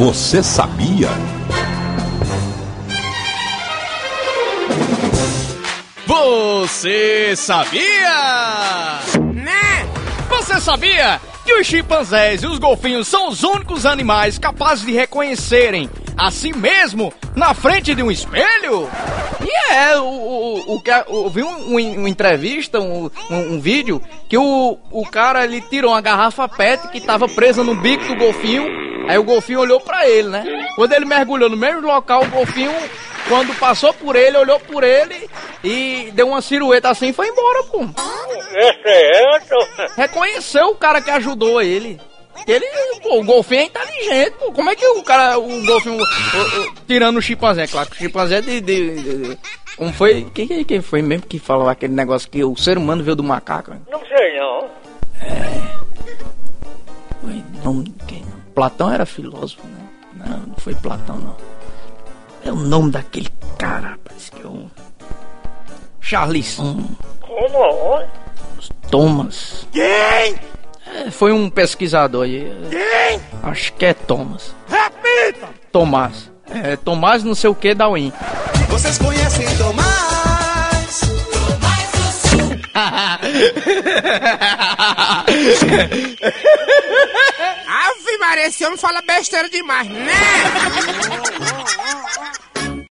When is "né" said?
9.34-9.86, 30.28-30.44, 59.66-59.88, 89.88-90.06